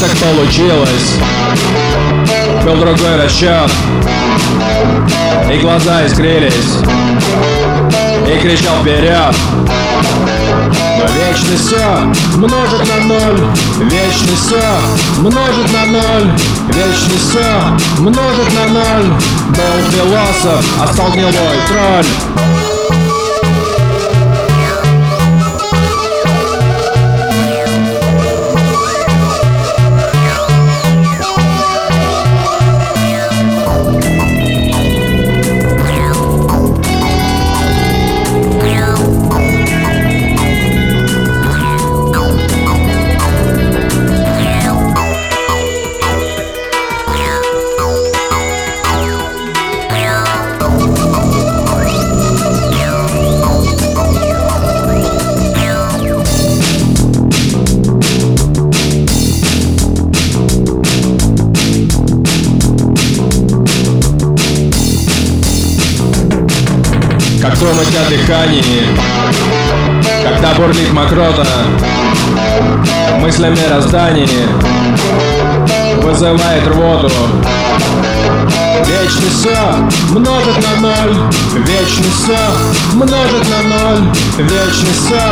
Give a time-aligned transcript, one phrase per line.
[0.00, 1.16] Так получилось?
[2.64, 3.70] Был другой расчет.
[5.52, 6.78] И глаза искрились.
[8.26, 9.34] И кричал вперед
[10.98, 11.98] но вечность все
[12.36, 13.46] множит на ноль!
[13.88, 14.62] Вечность все
[15.18, 16.32] множит на ноль!
[16.68, 19.14] Вечность все множит на ноль!
[19.50, 21.32] Был философ, а стал гнилой
[21.68, 22.67] тролль
[67.58, 68.82] Как думать о дыхании
[70.22, 71.44] Когда бурлит мокрота
[73.20, 74.28] Мысль о мироздании
[76.00, 77.10] Вызывает рвоту.
[78.86, 79.58] Вечность все
[80.10, 81.16] множит на ноль.
[81.66, 82.38] Вечность все
[82.94, 84.14] множит на ноль.
[84.38, 85.22] Вечность все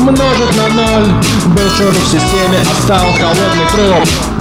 [0.00, 1.12] множит на ноль.
[1.46, 4.33] Был шуруп в системе, а стал холодный труп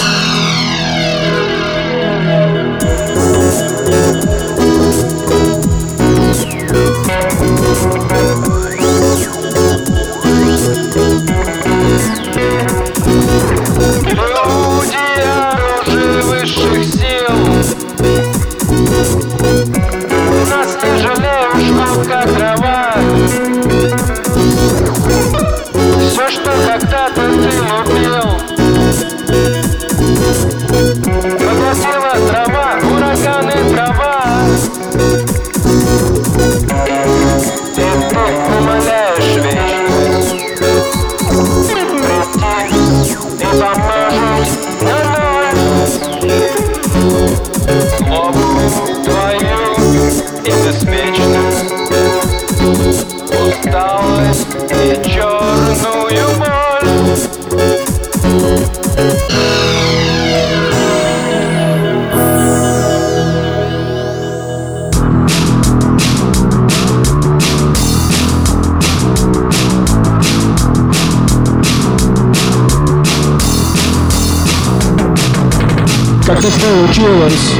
[76.33, 77.51] Как так получилось?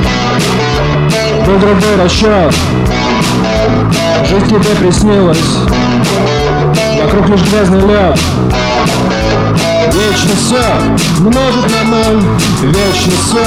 [1.45, 2.55] Был другой расчет
[4.27, 5.37] Жизнь тебе приснилась.
[6.99, 8.19] Вокруг лишь грязный лед
[9.93, 12.23] Вечно все множит на ноль.
[12.63, 13.45] Вечно все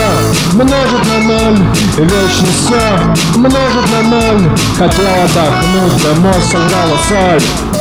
[0.52, 1.58] множит на ноль.
[1.96, 4.50] Вечно все множит на ноль.
[4.78, 7.75] Хотел отдохнуть, да мозг сыграла соль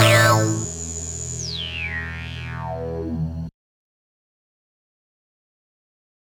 [0.00, 0.39] Meow.